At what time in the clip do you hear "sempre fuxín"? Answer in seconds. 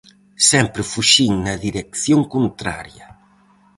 0.49-1.33